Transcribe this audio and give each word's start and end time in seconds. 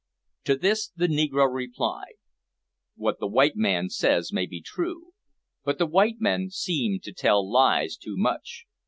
To 0.45 0.55
this 0.55 0.89
the 0.95 1.05
negro 1.05 1.47
replied 1.47 2.15
"What 2.95 3.19
the 3.19 3.27
white 3.27 3.55
man 3.55 3.89
says 3.91 4.33
may 4.33 4.47
be 4.47 4.59
true, 4.59 5.11
but 5.63 5.77
the 5.77 5.85
white 5.85 6.19
men 6.19 6.49
seem 6.49 6.99
to 7.03 7.13
tell 7.13 7.47
lies 7.47 7.97
too 7.97 8.17
much. 8.17 8.65